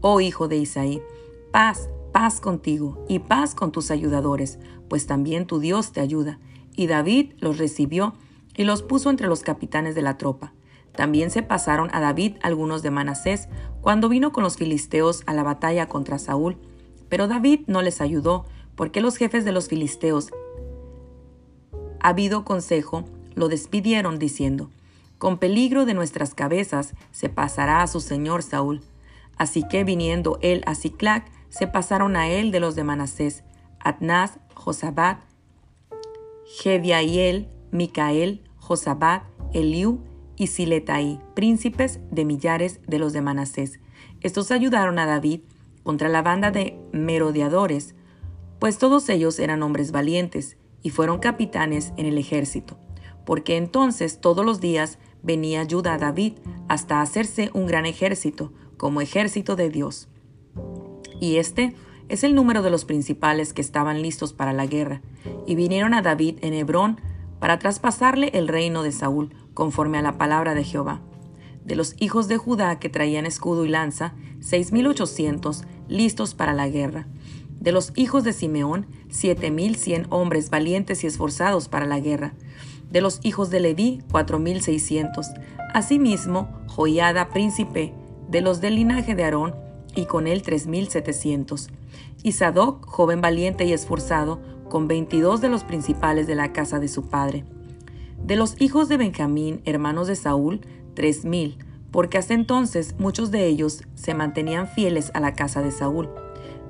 oh 0.01 0.21
hijo 0.21 0.47
de 0.47 0.57
Isaí, 0.57 1.01
paz, 1.51 1.89
paz 2.11 2.39
contigo, 2.39 3.05
y 3.07 3.19
paz 3.19 3.55
con 3.55 3.71
tus 3.71 3.91
ayudadores, 3.91 4.59
pues 4.89 5.07
también 5.07 5.45
tu 5.45 5.59
Dios 5.59 5.91
te 5.91 6.01
ayuda. 6.01 6.39
Y 6.75 6.87
David 6.87 7.33
los 7.39 7.57
recibió 7.57 8.13
y 8.55 8.63
los 8.63 8.83
puso 8.83 9.09
entre 9.09 9.27
los 9.27 9.41
capitanes 9.41 9.95
de 9.95 10.01
la 10.01 10.17
tropa. 10.17 10.53
También 10.95 11.29
se 11.29 11.43
pasaron 11.43 11.89
a 11.93 11.99
David 11.99 12.37
algunos 12.41 12.81
de 12.81 12.91
Manasés 12.91 13.49
cuando 13.81 14.09
vino 14.09 14.31
con 14.31 14.43
los 14.43 14.57
filisteos 14.57 15.23
a 15.27 15.33
la 15.33 15.43
batalla 15.43 15.87
contra 15.87 16.17
Saúl. 16.17 16.57
Pero 17.07 17.27
David 17.27 17.61
no 17.67 17.81
les 17.81 18.01
ayudó, 18.01 18.45
porque 18.75 19.01
los 19.01 19.17
jefes 19.17 19.45
de 19.45 19.51
los 19.51 19.67
filisteos 19.67 20.31
habido 22.01 22.45
consejo, 22.45 23.05
lo 23.35 23.49
despidieron 23.49 24.19
diciendo, 24.19 24.69
Con 25.17 25.37
peligro 25.37 25.85
de 25.85 25.93
nuestras 25.93 26.33
cabezas 26.33 26.93
se 27.11 27.29
pasará 27.29 27.81
a 27.81 27.87
su 27.87 27.99
señor 27.99 28.43
Saúl. 28.43 28.81
Así 29.37 29.63
que 29.67 29.83
viniendo 29.83 30.39
él 30.41 30.63
a 30.65 30.75
Ciclac, 30.75 31.29
se 31.49 31.67
pasaron 31.67 32.15
a 32.15 32.27
él 32.27 32.51
de 32.51 32.59
los 32.59 32.75
de 32.75 32.83
Manasés, 32.83 33.43
Adnaz, 33.79 34.39
Josabat, 34.53 35.19
Gediaiel, 36.45 37.47
Micael, 37.71 38.43
Josabat, 38.57 39.23
Eliú 39.53 40.01
y 40.35 40.47
Siletai, 40.47 41.19
príncipes 41.35 41.99
de 42.11 42.25
millares 42.25 42.79
de 42.87 42.99
los 42.99 43.13
de 43.13 43.21
Manasés. 43.21 43.79
Estos 44.21 44.51
ayudaron 44.51 44.99
a 44.99 45.05
David 45.05 45.41
contra 45.83 46.09
la 46.09 46.21
banda 46.21 46.51
de 46.51 46.77
merodeadores, 46.91 47.95
pues 48.59 48.77
todos 48.77 49.07
ellos 49.09 49.39
eran 49.39 49.63
hombres 49.63 49.91
valientes, 49.91 50.56
y 50.81 50.89
fueron 50.91 51.19
capitanes 51.19 51.93
en 51.97 52.05
el 52.05 52.17
ejército, 52.17 52.77
porque 53.25 53.57
entonces 53.57 54.21
todos 54.21 54.45
los 54.45 54.59
días 54.59 54.99
venía 55.23 55.61
ayuda 55.61 55.95
a 55.95 55.97
David 55.97 56.33
hasta 56.67 57.01
hacerse 57.01 57.49
un 57.53 57.65
gran 57.65 57.85
ejército, 57.85 58.53
como 58.77 59.01
ejército 59.01 59.55
de 59.55 59.69
Dios. 59.69 60.07
Y 61.19 61.37
este 61.37 61.75
es 62.09 62.23
el 62.23 62.35
número 62.35 62.61
de 62.61 62.69
los 62.69 62.85
principales 62.85 63.53
que 63.53 63.61
estaban 63.61 64.01
listos 64.01 64.33
para 64.33 64.53
la 64.53 64.65
guerra, 64.65 65.01
y 65.45 65.55
vinieron 65.55 65.93
a 65.93 66.01
David 66.01 66.37
en 66.41 66.53
Hebrón 66.53 67.01
para 67.39 67.59
traspasarle 67.59 68.29
el 68.33 68.47
reino 68.47 68.83
de 68.83 68.91
Saúl, 68.91 69.33
conforme 69.53 69.97
a 69.97 70.01
la 70.01 70.17
palabra 70.17 70.53
de 70.53 70.63
Jehová. 70.63 71.01
De 71.65 71.75
los 71.75 71.95
hijos 71.99 72.27
de 72.27 72.37
Judá 72.37 72.79
que 72.79 72.89
traían 72.89 73.25
escudo 73.25 73.65
y 73.65 73.69
lanza, 73.69 74.13
seis 74.39 74.71
mil 74.71 74.87
ochocientos 74.87 75.63
listos 75.89 76.33
para 76.33 76.53
la 76.53 76.69
guerra, 76.69 77.07
de 77.59 77.71
los 77.71 77.91
hijos 77.95 78.23
de 78.23 78.33
Simeón, 78.33 78.85
siete 79.09 79.51
mil 79.51 79.75
cien 79.75 80.05
hombres 80.09 80.49
valientes 80.49 81.03
y 81.03 81.07
esforzados 81.07 81.67
para 81.67 81.85
la 81.85 81.99
guerra. 81.99 82.33
De 82.91 83.01
los 83.01 83.19
hijos 83.23 83.49
de 83.49 83.59
Leví, 83.59 84.01
cuatro 84.11 84.39
mil 84.39 84.61
seiscientos. 84.61 85.27
Asimismo, 85.73 86.49
Joiada, 86.67 87.29
príncipe, 87.29 87.93
de 88.29 88.41
los 88.41 88.61
del 88.61 88.75
linaje 88.75 89.15
de 89.15 89.23
Aarón, 89.23 89.55
y 89.95 90.05
con 90.05 90.27
él 90.27 90.43
tres 90.43 90.67
mil 90.67 90.87
setecientos. 90.89 91.69
Y 92.23 92.33
Sadoc, 92.33 92.85
joven 92.85 93.21
valiente 93.21 93.65
y 93.65 93.73
esforzado, 93.73 94.39
con 94.69 94.87
veintidós 94.87 95.41
de 95.41 95.49
los 95.49 95.63
principales 95.63 96.27
de 96.27 96.35
la 96.35 96.53
casa 96.53 96.79
de 96.79 96.87
su 96.87 97.09
padre. 97.09 97.45
De 98.23 98.35
los 98.35 98.59
hijos 98.61 98.89
de 98.89 98.97
Benjamín, 98.97 99.61
hermanos 99.65 100.07
de 100.07 100.15
Saúl, 100.15 100.61
tres 100.93 101.25
mil, 101.25 101.57
porque 101.91 102.17
hasta 102.17 102.33
entonces 102.33 102.95
muchos 102.99 103.31
de 103.31 103.47
ellos 103.47 103.83
se 103.95 104.13
mantenían 104.13 104.67
fieles 104.67 105.11
a 105.13 105.19
la 105.19 105.33
casa 105.33 105.61
de 105.61 105.71
Saúl 105.71 106.09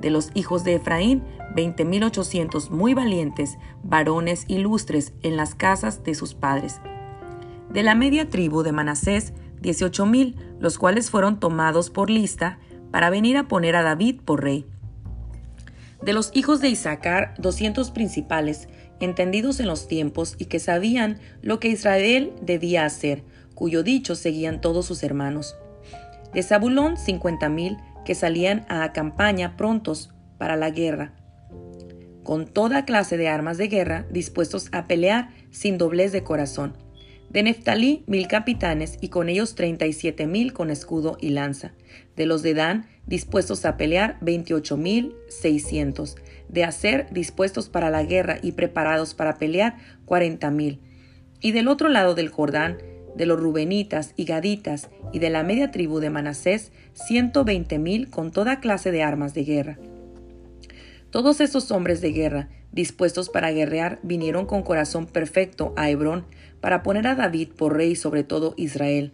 de 0.01 0.09
los 0.09 0.31
hijos 0.33 0.63
de 0.63 0.75
Efraín, 0.75 1.23
veinte 1.55 1.85
mil 1.85 2.03
ochocientos 2.03 2.71
muy 2.71 2.93
valientes, 2.93 3.57
varones 3.83 4.45
ilustres 4.47 5.13
en 5.23 5.37
las 5.37 5.55
casas 5.55 6.03
de 6.03 6.15
sus 6.15 6.33
padres. 6.33 6.79
De 7.71 7.83
la 7.83 7.95
media 7.95 8.29
tribu 8.29 8.63
de 8.63 8.71
Manasés, 8.71 9.33
dieciocho 9.59 10.05
mil, 10.05 10.35
los 10.59 10.77
cuales 10.77 11.09
fueron 11.09 11.39
tomados 11.39 11.89
por 11.89 12.09
lista 12.09 12.59
para 12.91 13.09
venir 13.09 13.37
a 13.37 13.47
poner 13.47 13.75
a 13.75 13.83
David 13.83 14.21
por 14.23 14.43
rey. 14.43 14.65
De 16.01 16.13
los 16.13 16.31
hijos 16.33 16.61
de 16.61 16.69
Isaacar, 16.69 17.33
doscientos 17.39 17.91
principales, 17.91 18.69
entendidos 18.99 19.59
en 19.59 19.67
los 19.67 19.87
tiempos 19.87 20.35
y 20.37 20.45
que 20.45 20.59
sabían 20.59 21.19
lo 21.41 21.59
que 21.59 21.69
Israel 21.69 22.33
debía 22.41 22.85
hacer, 22.85 23.23
cuyo 23.55 23.83
dicho 23.83 24.15
seguían 24.15 24.61
todos 24.61 24.85
sus 24.85 25.03
hermanos. 25.03 25.55
De 26.33 26.43
Zabulón, 26.43 26.97
cincuenta 26.97 27.49
mil, 27.49 27.77
que 28.07 28.15
salían 28.15 28.65
a 28.69 28.93
campaña 28.93 29.57
prontos 29.57 30.11
para 30.37 30.55
la 30.55 30.69
guerra, 30.69 31.13
con 32.23 32.47
toda 32.47 32.85
clase 32.85 33.17
de 33.17 33.27
armas 33.27 33.57
de 33.57 33.67
guerra 33.67 34.05
dispuestos 34.09 34.69
a 34.71 34.87
pelear 34.87 35.31
sin 35.51 35.77
doblez 35.77 36.13
de 36.13 36.23
corazón. 36.23 36.77
De 37.29 37.43
Neftalí 37.43 38.05
mil 38.07 38.29
capitanes 38.29 38.97
y 39.01 39.09
con 39.09 39.27
ellos 39.27 39.55
treinta 39.55 39.87
y 39.87 39.91
siete 39.91 40.25
mil 40.25 40.53
con 40.53 40.69
escudo 40.69 41.17
y 41.19 41.31
lanza. 41.31 41.73
De 42.15 42.25
los 42.25 42.43
de 42.43 42.53
Dan 42.53 42.85
dispuestos 43.05 43.65
a 43.65 43.75
pelear 43.75 44.17
veintiocho 44.21 44.77
mil 44.77 45.13
seiscientos. 45.27 46.15
De 46.47 46.63
Aser 46.63 47.07
dispuestos 47.11 47.67
para 47.67 47.89
la 47.89 48.03
guerra 48.03 48.37
y 48.41 48.53
preparados 48.53 49.15
para 49.15 49.37
pelear 49.37 49.75
cuarenta 50.05 50.49
mil. 50.49 50.79
Y 51.41 51.51
del 51.51 51.67
otro 51.67 51.89
lado 51.89 52.15
del 52.15 52.29
Jordán 52.29 52.77
de 53.17 53.25
los 53.25 53.39
Rubenitas 53.39 54.13
y 54.15 54.25
Gaditas 54.25 54.89
y 55.11 55.19
de 55.19 55.29
la 55.29 55.43
media 55.43 55.71
tribu 55.71 55.99
de 55.99 56.09
Manasés, 56.09 56.71
ciento 56.93 57.43
veinte 57.43 57.79
mil 57.79 58.09
con 58.09 58.31
toda 58.31 58.59
clase 58.59 58.91
de 58.91 59.03
armas 59.03 59.33
de 59.33 59.43
guerra. 59.43 59.77
Todos 61.09 61.41
esos 61.41 61.71
hombres 61.71 61.99
de 62.01 62.11
guerra, 62.11 62.49
dispuestos 62.71 63.29
para 63.29 63.51
guerrear, 63.51 63.99
vinieron 64.03 64.45
con 64.45 64.61
corazón 64.61 65.07
perfecto 65.07 65.73
a 65.75 65.89
Hebrón 65.89 66.25
para 66.61 66.83
poner 66.83 67.07
a 67.07 67.15
David 67.15 67.49
por 67.57 67.75
rey 67.75 67.95
sobre 67.95 68.23
todo 68.23 68.53
Israel. 68.57 69.13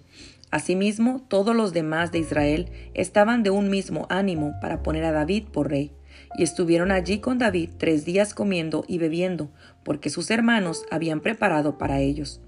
Asimismo, 0.52 1.26
todos 1.28 1.56
los 1.56 1.74
demás 1.74 2.12
de 2.12 2.20
Israel 2.20 2.70
estaban 2.94 3.42
de 3.42 3.50
un 3.50 3.70
mismo 3.70 4.06
ánimo 4.10 4.54
para 4.62 4.84
poner 4.84 5.04
a 5.04 5.12
David 5.12 5.46
por 5.52 5.70
rey, 5.70 5.92
y 6.38 6.44
estuvieron 6.44 6.92
allí 6.92 7.20
con 7.20 7.40
David 7.40 7.72
tres 7.78 8.06
días 8.06 8.36
comiendo 8.36 8.86
y 8.88 9.00
bebiendo, 9.00 9.50
porque 9.84 10.12
sus 10.12 10.30
hermanos 10.30 10.86
habían 10.92 11.22
preparado 11.22 11.80
para 11.80 12.02
ellos. 12.02 12.40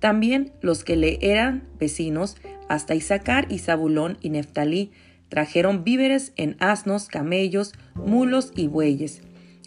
También 0.00 0.52
los 0.62 0.82
que 0.82 0.96
le 0.96 1.18
eran 1.20 1.68
vecinos, 1.78 2.36
hasta 2.68 2.94
Isaacar 2.94 3.46
y 3.50 3.58
Zabulón 3.58 4.18
y 4.20 4.30
Neftalí, 4.30 4.90
trajeron 5.28 5.84
víveres 5.84 6.32
en 6.36 6.56
asnos, 6.58 7.06
camellos, 7.06 7.74
mulos 7.94 8.52
y 8.56 8.66
bueyes, 8.66 9.22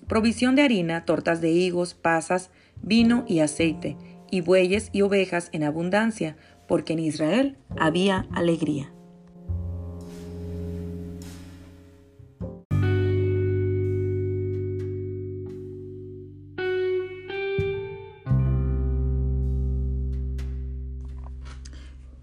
provisión 0.07 0.55
de 0.55 0.63
harina, 0.63 1.05
tortas 1.05 1.39
de 1.39 1.51
higos, 1.51 1.93
pasas, 1.93 2.49
vino 2.81 3.23
y 3.27 3.39
aceite, 3.39 3.95
y 4.29 4.41
bueyes 4.41 4.89
y 4.91 5.01
ovejas 5.01 5.49
en 5.53 5.63
abundancia, 5.63 6.35
porque 6.67 6.93
en 6.93 6.99
Israel 6.99 7.57
había 7.77 8.27
alegría. 8.33 8.91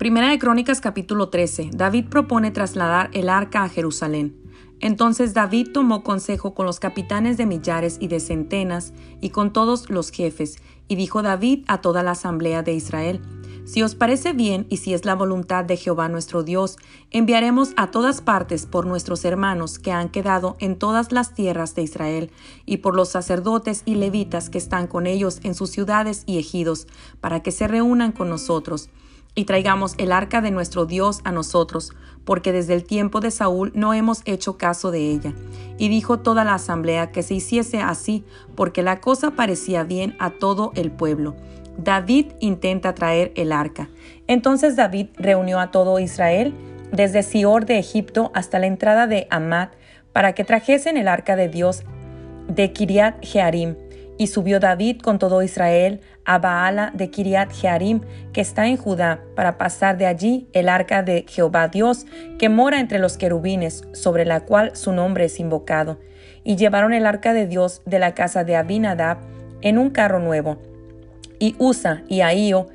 Primera 0.00 0.30
de 0.30 0.38
Crónicas 0.38 0.80
capítulo 0.80 1.28
13. 1.28 1.72
David 1.74 2.06
propone 2.08 2.50
trasladar 2.50 3.10
el 3.12 3.28
arca 3.28 3.64
a 3.64 3.68
Jerusalén. 3.68 4.34
Entonces 4.80 5.34
David 5.34 5.72
tomó 5.74 6.02
consejo 6.02 6.54
con 6.54 6.64
los 6.64 6.80
capitanes 6.80 7.36
de 7.36 7.44
millares 7.44 7.98
y 8.00 8.08
de 8.08 8.18
centenas 8.18 8.94
y 9.20 9.28
con 9.28 9.52
todos 9.52 9.90
los 9.90 10.10
jefes, 10.10 10.56
y 10.88 10.94
dijo 10.94 11.20
David 11.20 11.66
a 11.68 11.82
toda 11.82 12.02
la 12.02 12.12
asamblea 12.12 12.62
de 12.62 12.72
Israel, 12.72 13.20
Si 13.66 13.82
os 13.82 13.94
parece 13.94 14.32
bien 14.32 14.66
y 14.70 14.78
si 14.78 14.94
es 14.94 15.04
la 15.04 15.14
voluntad 15.14 15.66
de 15.66 15.76
Jehová 15.76 16.08
nuestro 16.08 16.44
Dios, 16.44 16.78
enviaremos 17.10 17.74
a 17.76 17.90
todas 17.90 18.22
partes 18.22 18.64
por 18.64 18.86
nuestros 18.86 19.26
hermanos 19.26 19.78
que 19.78 19.92
han 19.92 20.08
quedado 20.08 20.56
en 20.60 20.78
todas 20.78 21.12
las 21.12 21.34
tierras 21.34 21.74
de 21.74 21.82
Israel, 21.82 22.30
y 22.64 22.78
por 22.78 22.96
los 22.96 23.10
sacerdotes 23.10 23.82
y 23.84 23.96
levitas 23.96 24.48
que 24.48 24.56
están 24.56 24.86
con 24.86 25.06
ellos 25.06 25.40
en 25.42 25.54
sus 25.54 25.68
ciudades 25.68 26.22
y 26.24 26.38
ejidos, 26.38 26.86
para 27.20 27.42
que 27.42 27.52
se 27.52 27.68
reúnan 27.68 28.12
con 28.12 28.30
nosotros 28.30 28.88
y 29.34 29.44
traigamos 29.44 29.94
el 29.98 30.12
arca 30.12 30.40
de 30.40 30.50
nuestro 30.50 30.86
Dios 30.86 31.20
a 31.24 31.32
nosotros, 31.32 31.92
porque 32.24 32.52
desde 32.52 32.74
el 32.74 32.84
tiempo 32.84 33.20
de 33.20 33.30
Saúl 33.30 33.72
no 33.74 33.94
hemos 33.94 34.22
hecho 34.24 34.58
caso 34.58 34.90
de 34.90 35.10
ella. 35.10 35.32
Y 35.78 35.88
dijo 35.88 36.20
toda 36.20 36.44
la 36.44 36.54
asamblea 36.54 37.10
que 37.10 37.22
se 37.22 37.34
hiciese 37.34 37.80
así, 37.80 38.24
porque 38.54 38.82
la 38.82 39.00
cosa 39.00 39.32
parecía 39.32 39.82
bien 39.84 40.16
a 40.18 40.30
todo 40.30 40.72
el 40.74 40.90
pueblo. 40.90 41.36
David 41.78 42.26
intenta 42.40 42.94
traer 42.94 43.32
el 43.36 43.52
arca. 43.52 43.88
Entonces 44.26 44.76
David 44.76 45.08
reunió 45.16 45.58
a 45.60 45.70
todo 45.70 45.98
Israel, 45.98 46.54
desde 46.92 47.22
Sior 47.22 47.66
de 47.66 47.78
Egipto 47.78 48.30
hasta 48.34 48.58
la 48.58 48.66
entrada 48.66 49.06
de 49.06 49.26
Amat, 49.30 49.72
para 50.12 50.34
que 50.34 50.44
trajesen 50.44 50.96
el 50.96 51.08
arca 51.08 51.36
de 51.36 51.48
Dios 51.48 51.84
de 52.48 52.72
Kiriat 52.72 53.24
Jearim 53.24 53.76
y 54.20 54.26
subió 54.26 54.60
David 54.60 55.00
con 55.00 55.18
todo 55.18 55.40
Israel 55.40 56.02
a 56.26 56.38
Baala 56.38 56.90
de 56.92 57.08
Kiriat 57.08 57.52
Jearim, 57.54 58.02
que 58.34 58.42
está 58.42 58.66
en 58.66 58.76
Judá, 58.76 59.22
para 59.34 59.56
pasar 59.56 59.96
de 59.96 60.04
allí 60.04 60.46
el 60.52 60.68
arca 60.68 61.02
de 61.02 61.24
Jehová 61.26 61.68
Dios, 61.68 62.04
que 62.38 62.50
mora 62.50 62.80
entre 62.80 62.98
los 62.98 63.16
querubines, 63.16 63.82
sobre 63.94 64.26
la 64.26 64.40
cual 64.40 64.76
su 64.76 64.92
nombre 64.92 65.24
es 65.24 65.40
invocado. 65.40 65.98
Y 66.44 66.56
llevaron 66.56 66.92
el 66.92 67.06
arca 67.06 67.32
de 67.32 67.46
Dios 67.46 67.80
de 67.86 67.98
la 67.98 68.12
casa 68.12 68.44
de 68.44 68.56
Abinadab 68.56 69.16
en 69.62 69.78
un 69.78 69.88
carro 69.88 70.18
nuevo. 70.18 70.58
Y 71.38 71.56
Usa 71.58 72.02
y 72.06 72.20
Ahío 72.20 72.66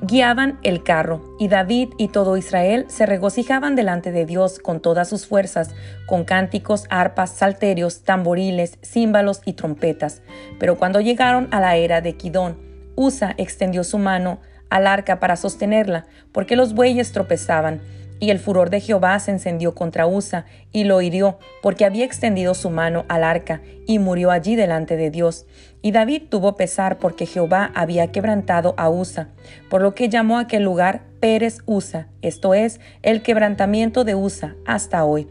guiaban 0.00 0.58
el 0.62 0.82
carro, 0.82 1.36
y 1.38 1.48
David 1.48 1.90
y 1.98 2.08
todo 2.08 2.36
Israel 2.36 2.86
se 2.88 3.06
regocijaban 3.06 3.74
delante 3.74 4.12
de 4.12 4.24
Dios 4.24 4.58
con 4.58 4.80
todas 4.80 5.08
sus 5.08 5.26
fuerzas, 5.26 5.74
con 6.06 6.24
cánticos, 6.24 6.84
arpas, 6.88 7.30
salterios, 7.30 8.02
tamboriles, 8.02 8.78
címbalos 8.82 9.40
y 9.44 9.54
trompetas. 9.54 10.22
Pero 10.58 10.76
cuando 10.76 11.00
llegaron 11.00 11.48
a 11.50 11.60
la 11.60 11.76
era 11.76 12.00
de 12.00 12.16
Kidón, 12.16 12.58
Usa 12.94 13.34
extendió 13.36 13.84
su 13.84 13.98
mano 13.98 14.40
al 14.70 14.86
arca 14.86 15.20
para 15.20 15.36
sostenerla, 15.36 16.06
porque 16.32 16.56
los 16.56 16.74
bueyes 16.74 17.12
tropezaban, 17.12 17.80
y 18.18 18.30
el 18.30 18.38
furor 18.38 18.70
de 18.70 18.80
Jehová 18.80 19.18
se 19.18 19.30
encendió 19.30 19.74
contra 19.74 20.06
Usa 20.06 20.46
y 20.72 20.84
lo 20.84 21.02
hirió, 21.02 21.38
porque 21.62 21.84
había 21.84 22.04
extendido 22.04 22.54
su 22.54 22.70
mano 22.70 23.04
al 23.08 23.24
arca, 23.24 23.60
y 23.86 23.98
murió 23.98 24.30
allí 24.30 24.56
delante 24.56 24.96
de 24.96 25.10
Dios. 25.10 25.46
Y 25.82 25.92
David 25.92 26.24
tuvo 26.28 26.56
pesar 26.56 26.98
porque 26.98 27.26
Jehová 27.26 27.70
había 27.74 28.10
quebrantado 28.10 28.74
a 28.76 28.90
Usa, 28.90 29.28
por 29.68 29.82
lo 29.82 29.94
que 29.94 30.08
llamó 30.08 30.38
a 30.38 30.42
aquel 30.42 30.62
lugar 30.62 31.02
Pérez 31.20 31.58
Usa, 31.66 32.08
esto 32.22 32.54
es, 32.54 32.80
el 33.02 33.22
quebrantamiento 33.22 34.04
de 34.04 34.14
Usa, 34.14 34.56
hasta 34.66 35.04
hoy. 35.04 35.28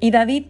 Y 0.00 0.10
David 0.10 0.46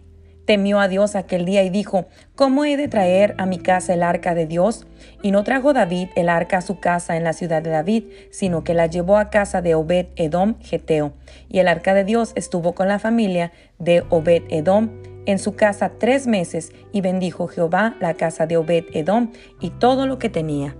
Temió 0.49 0.79
a 0.79 0.87
Dios 0.87 1.15
aquel 1.15 1.45
día 1.45 1.61
y 1.61 1.69
dijo, 1.69 2.07
¿cómo 2.33 2.65
he 2.65 2.75
de 2.75 2.87
traer 2.87 3.35
a 3.37 3.45
mi 3.45 3.59
casa 3.59 3.93
el 3.93 4.01
arca 4.01 4.33
de 4.33 4.47
Dios? 4.47 4.87
Y 5.21 5.29
no 5.29 5.43
trajo 5.43 5.73
David 5.73 6.07
el 6.15 6.27
arca 6.27 6.57
a 6.57 6.61
su 6.61 6.79
casa 6.79 7.15
en 7.17 7.23
la 7.23 7.33
ciudad 7.33 7.61
de 7.61 7.69
David, 7.69 8.05
sino 8.31 8.63
que 8.63 8.73
la 8.73 8.87
llevó 8.87 9.17
a 9.17 9.29
casa 9.29 9.61
de 9.61 9.75
Obed 9.75 10.07
Edom 10.15 10.55
Geteo. 10.59 11.13
Y 11.49 11.59
el 11.59 11.67
arca 11.67 11.93
de 11.93 12.03
Dios 12.03 12.31
estuvo 12.33 12.73
con 12.73 12.87
la 12.87 12.97
familia 12.97 13.51
de 13.77 14.03
Obed 14.09 14.41
Edom 14.49 14.89
en 15.25 15.39
su 15.39 15.55
casa 15.55 15.93
tres 15.97 16.27
meses, 16.27 16.71
y 16.91 17.01
bendijo 17.01 17.47
Jehová 17.47 17.95
la 17.99 18.13
casa 18.15 18.47
de 18.47 18.57
Obed 18.57 18.85
Edom 18.93 19.31
y 19.59 19.69
todo 19.69 20.07
lo 20.07 20.19
que 20.19 20.29
tenía. 20.29 20.75